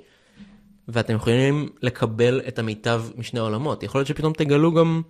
ואתם 0.88 1.14
יכולים 1.14 1.68
לקבל 1.82 2.40
את 2.48 2.58
המיטב 2.58 3.02
משני 3.16 3.40
העולמות. 3.40 3.82
יכול 3.82 3.98
להיות 3.98 4.08
שפתאום 4.08 4.32
תגלו 4.32 4.74
גם 4.74 5.02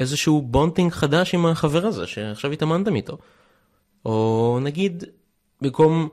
איזשהו 0.00 0.42
בונטינג 0.42 0.92
חדש 0.92 1.34
עם 1.34 1.46
החבר 1.46 1.86
הזה 1.86 2.06
שעכשיו 2.06 2.50
התאמנתם 2.50 2.94
איתו. 2.96 3.18
או 4.04 4.58
נגיד, 4.62 5.04
במקום 5.60 6.08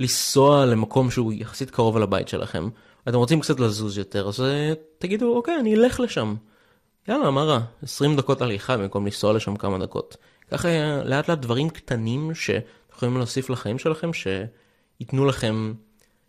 לנסוע 0.00 0.66
למקום 0.66 1.10
שהוא 1.10 1.32
יחסית 1.32 1.70
קרוב 1.70 1.96
על 1.96 2.02
הבית 2.02 2.28
שלכם, 2.28 2.68
אתם 3.08 3.16
רוצים 3.16 3.40
קצת 3.40 3.60
לזוז 3.60 3.98
יותר, 3.98 4.28
אז 4.28 4.40
אה, 4.40 4.72
תגידו, 4.98 5.36
אוקיי, 5.36 5.60
אני 5.60 5.74
אלך 5.74 6.00
לשם. 6.00 6.34
יאללה, 7.08 7.30
מה 7.30 7.42
רע? 7.42 7.60
20 7.82 8.16
דקות 8.16 8.42
הליכה 8.42 8.76
במקום 8.76 9.04
לנסוע 9.04 9.32
לשם 9.32 9.56
כמה 9.56 9.78
דקות. 9.78 10.16
ככה 10.50 10.68
לאט 11.04 11.28
לאט 11.28 11.38
דברים 11.38 11.70
קטנים 11.70 12.34
שיכולים 12.34 13.16
להוסיף 13.16 13.50
לחיים 13.50 13.78
שלכם, 13.78 14.10
שייתנו 14.12 15.24
לכם, 15.24 15.74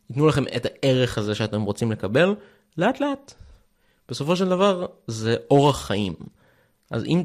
ייתנו 0.10 0.28
לכם 0.28 0.44
את 0.56 0.66
הערך 0.66 1.18
הזה 1.18 1.36
שאתם 1.36 1.62
רוצים 1.62 1.92
לקבל, 1.92 2.36
לאט 2.78 3.00
לאט. 3.00 3.34
בסופו 4.10 4.36
של 4.36 4.50
דבר 4.50 4.86
זה 5.08 5.36
אורח 5.52 5.86
חיים. 5.86 6.14
אז 6.92 7.04
אם 7.04 7.22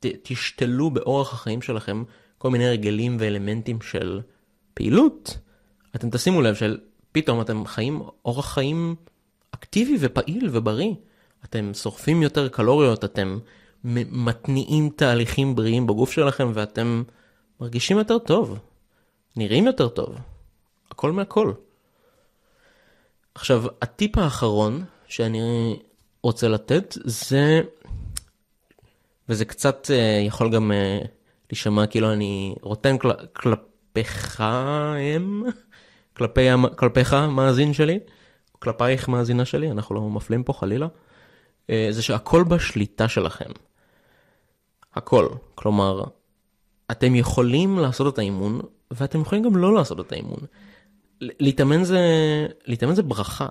ת, 0.00 0.06
תשתלו 0.22 0.90
באורח 0.90 1.32
החיים 1.32 1.62
שלכם 1.62 2.02
כל 2.44 2.50
מיני 2.50 2.68
רגלים 2.68 3.16
ואלמנטים 3.20 3.80
של 3.80 4.20
פעילות, 4.74 5.38
אתם 5.96 6.10
תשימו 6.10 6.42
לב 6.42 6.54
שפתאום 6.54 7.40
אתם 7.40 7.66
חיים 7.66 8.02
אורח 8.24 8.54
חיים 8.54 8.94
אקטיבי 9.50 9.96
ופעיל 10.00 10.48
ובריא. 10.52 10.94
אתם 11.44 11.70
שורפים 11.74 12.22
יותר 12.22 12.48
קלוריות, 12.48 13.04
אתם 13.04 13.38
מתניעים 13.84 14.90
תהליכים 14.96 15.54
בריאים 15.54 15.86
בגוף 15.86 16.12
שלכם 16.12 16.50
ואתם 16.54 17.02
מרגישים 17.60 17.98
יותר 17.98 18.18
טוב, 18.18 18.58
נראים 19.36 19.66
יותר 19.66 19.88
טוב, 19.88 20.16
הכל 20.90 21.12
מהכל. 21.12 21.52
עכשיו, 23.34 23.64
הטיפ 23.82 24.18
האחרון 24.18 24.84
שאני 25.06 25.78
רוצה 26.22 26.48
לתת 26.48 26.94
זה, 27.04 27.60
וזה 29.28 29.44
קצת 29.44 29.86
uh, 29.86 30.26
יכול 30.26 30.50
גם 30.50 30.72
להישמע 31.54 31.86
כאילו 31.86 32.12
אני 32.12 32.54
רוטן 32.62 32.98
כל, 32.98 33.10
כלפיך 33.32 34.40
הם, 34.98 35.42
כלפי, 36.16 36.48
כלפיך 36.76 37.14
מאזין 37.14 37.72
שלי, 37.72 37.98
כלפייך 38.58 39.08
מאזינה 39.08 39.44
שלי, 39.44 39.70
אנחנו 39.70 39.94
לא 39.94 40.00
מפלים 40.00 40.42
פה 40.42 40.52
חלילה, 40.52 40.86
uh, 40.86 41.70
זה 41.90 42.02
שהכל 42.02 42.44
בשליטה 42.44 43.08
שלכם. 43.08 43.50
הכל. 44.94 45.28
כלומר, 45.54 46.04
אתם 46.90 47.14
יכולים 47.14 47.78
לעשות 47.78 48.14
את 48.14 48.18
האימון, 48.18 48.60
ואתם 48.90 49.20
יכולים 49.20 49.44
גם 49.44 49.56
לא 49.56 49.74
לעשות 49.74 50.00
את 50.00 50.12
האימון. 50.12 50.40
להתאמן 51.20 51.84
זה, 51.84 52.00
להתאמן 52.66 52.94
זה 52.94 53.02
ברכה. 53.02 53.48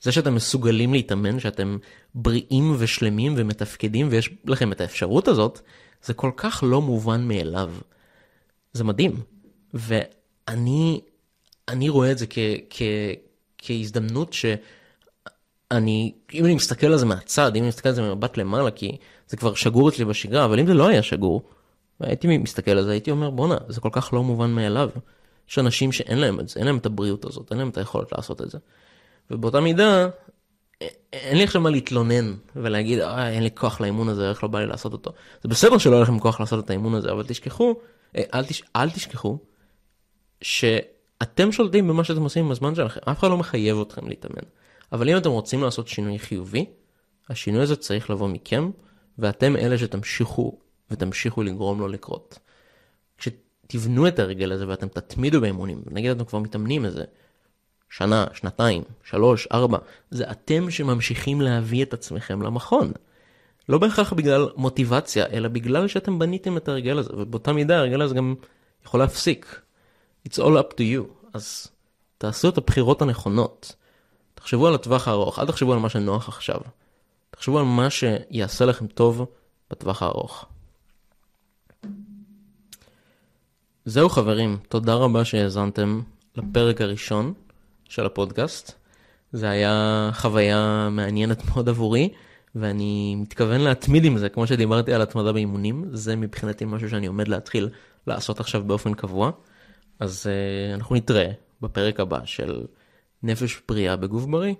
זה 0.00 0.12
שאתם 0.12 0.34
מסוגלים 0.34 0.92
להתאמן, 0.92 1.40
שאתם 1.40 1.78
בריאים 2.14 2.74
ושלמים 2.78 3.34
ומתפקדים 3.36 4.08
ויש 4.10 4.30
לכם 4.44 4.72
את 4.72 4.80
האפשרות 4.80 5.28
הזאת, 5.28 5.60
זה 6.02 6.14
כל 6.14 6.30
כך 6.36 6.64
לא 6.66 6.82
מובן 6.82 7.28
מאליו. 7.28 7.72
זה 8.72 8.84
מדהים. 8.84 9.20
ואני 9.74 11.00
אני 11.68 11.88
רואה 11.88 12.12
את 12.12 12.18
זה 12.18 12.26
כ, 12.30 12.38
כ, 12.70 12.82
כהזדמנות 13.58 14.32
שאני, 14.32 16.12
אם 16.34 16.44
אני 16.44 16.54
מסתכל 16.54 16.86
על 16.86 16.96
זה 16.96 17.06
מהצד, 17.06 17.56
אם 17.56 17.62
אני 17.62 17.68
מסתכל 17.68 17.88
על 17.88 17.94
זה 17.94 18.02
ממבט 18.02 18.36
למעלה, 18.36 18.70
כי 18.70 18.96
זה 19.28 19.36
כבר 19.36 19.54
שגור 19.54 19.88
אצלי 19.88 20.04
בשגרה, 20.04 20.44
אבל 20.44 20.60
אם 20.60 20.66
זה 20.66 20.74
לא 20.74 20.86
היה 20.86 21.02
שגור, 21.02 21.42
והייתי 22.00 22.38
מסתכל 22.38 22.70
על 22.70 22.84
זה, 22.84 22.90
הייתי 22.90 23.10
אומר, 23.10 23.30
בואנה, 23.30 23.56
זה 23.68 23.80
כל 23.80 23.88
כך 23.92 24.12
לא 24.12 24.22
מובן 24.22 24.50
מאליו. 24.50 24.90
יש 25.50 25.58
אנשים 25.58 25.92
שאין 25.92 26.18
להם 26.18 26.40
את 26.40 26.48
זה, 26.48 26.60
אין 26.60 26.66
להם 26.66 26.76
את 26.76 26.86
הבריאות 26.86 27.24
הזאת, 27.24 27.50
אין 27.50 27.58
להם 27.58 27.68
את 27.68 27.78
היכולת 27.78 28.12
לעשות 28.12 28.42
את 28.42 28.50
זה. 28.50 28.58
ובאותה 29.30 29.60
מידה, 29.60 30.08
אין 31.12 31.38
לי 31.38 31.44
עכשיו 31.44 31.60
מה 31.60 31.70
להתלונן 31.70 32.34
ולהגיד, 32.56 32.98
אה, 32.98 33.30
אין 33.30 33.42
לי 33.42 33.50
כוח 33.50 33.80
לאימון 33.80 34.08
הזה, 34.08 34.28
איך 34.30 34.42
לא 34.42 34.48
בא 34.48 34.60
לי 34.60 34.66
לעשות 34.66 34.92
אותו. 34.92 35.12
זה 35.42 35.48
בסדר 35.48 35.78
שלא 35.78 35.92
יהיה 35.92 36.02
לכם 36.02 36.18
כוח 36.18 36.40
לעשות 36.40 36.64
את 36.64 36.70
האימון 36.70 36.94
הזה, 36.94 37.12
אבל 37.12 37.24
תשכחו, 37.26 37.74
אל, 38.16 38.44
תש... 38.44 38.62
אל 38.76 38.90
תשכחו, 38.90 39.38
שאתם 40.42 41.52
שולטים 41.52 41.88
במה 41.88 42.04
שאתם 42.04 42.22
עושים 42.22 42.44
עם 42.44 42.50
הזמן 42.50 42.74
שלכם, 42.74 43.00
אף 43.10 43.18
אחד 43.18 43.28
לא 43.28 43.36
מחייב 43.38 43.80
אתכם 43.80 44.08
להתאמן. 44.08 44.42
אבל 44.92 45.08
אם 45.08 45.16
אתם 45.16 45.30
רוצים 45.30 45.62
לעשות 45.62 45.88
שינוי 45.88 46.18
חיובי, 46.18 46.66
השינוי 47.28 47.62
הזה 47.62 47.76
צריך 47.76 48.10
לבוא 48.10 48.28
מכם, 48.28 48.70
ואתם 49.18 49.56
אלה 49.56 49.78
שתמשיכו 49.78 50.58
ותמשיכו 50.90 51.42
לגרום 51.42 51.80
לו 51.80 51.88
לקרות. 51.88 52.38
כשתבנו 53.18 54.08
את 54.08 54.18
הרגל 54.18 54.52
הזה 54.52 54.68
ואתם 54.68 54.88
תתמידו 54.88 55.40
באימונים, 55.40 55.82
נגיד 55.90 56.10
אתם 56.10 56.24
כבר 56.24 56.38
מתאמנים 56.38 56.84
איזה 56.84 57.04
שנה, 57.96 58.26
שנתיים, 58.32 58.82
שלוש, 59.04 59.48
ארבע, 59.52 59.78
זה 60.10 60.30
אתם 60.30 60.70
שממשיכים 60.70 61.40
להביא 61.40 61.82
את 61.82 61.92
עצמכם 61.92 62.42
למכון. 62.42 62.92
לא 63.68 63.78
בהכרח 63.78 64.12
בגלל 64.12 64.48
מוטיבציה, 64.56 65.26
אלא 65.26 65.48
בגלל 65.48 65.88
שאתם 65.88 66.18
בניתם 66.18 66.56
את 66.56 66.68
הרגל 66.68 66.98
הזה, 66.98 67.10
ובאותה 67.16 67.52
מידה 67.52 67.78
הרגל 67.78 68.02
הזה 68.02 68.14
גם 68.14 68.34
יכול 68.86 69.00
להפסיק. 69.00 69.60
It's 70.28 70.36
all 70.36 70.58
up 70.58 70.74
to 70.74 70.80
you. 70.80 71.28
אז 71.34 71.66
תעשו 72.18 72.48
את 72.48 72.58
הבחירות 72.58 73.02
הנכונות. 73.02 73.74
תחשבו 74.34 74.66
על 74.66 74.74
הטווח 74.74 75.08
הארוך, 75.08 75.38
אל 75.38 75.46
תחשבו 75.46 75.72
על 75.72 75.78
מה 75.78 75.88
שנוח 75.88 76.28
עכשיו. 76.28 76.60
תחשבו 77.30 77.58
על 77.58 77.64
מה 77.64 77.90
שיעשה 77.90 78.64
לכם 78.64 78.86
טוב 78.86 79.26
בטווח 79.70 80.02
הארוך. 80.02 80.46
זהו 83.84 84.08
חברים, 84.08 84.58
תודה 84.68 84.94
רבה 84.94 85.24
שהאזנתם 85.24 86.00
לפרק 86.36 86.80
הראשון 86.80 87.34
של 87.94 88.06
הפודקאסט. 88.06 88.72
זה 89.32 89.50
היה 89.50 90.10
חוויה 90.14 90.88
מעניינת 90.90 91.42
מאוד 91.48 91.68
עבורי, 91.68 92.08
ואני 92.54 93.14
מתכוון 93.16 93.60
להתמיד 93.60 94.04
עם 94.04 94.18
זה, 94.18 94.28
כמו 94.28 94.46
שדיברתי 94.46 94.92
על 94.92 95.02
התמדה 95.02 95.32
באימונים, 95.32 95.84
זה 95.92 96.16
מבחינתי 96.16 96.64
משהו 96.64 96.90
שאני 96.90 97.06
עומד 97.06 97.28
להתחיל 97.28 97.68
לעשות 98.06 98.40
עכשיו 98.40 98.62
באופן 98.64 98.94
קבוע. 98.94 99.30
אז 100.00 100.26
uh, 100.26 100.74
אנחנו 100.74 100.94
נתראה 100.94 101.30
בפרק 101.60 102.00
הבא 102.00 102.20
של 102.24 102.64
נפש 103.22 103.60
בריאה 103.68 103.96
בגוף 103.96 104.24
בריא. 104.24 104.54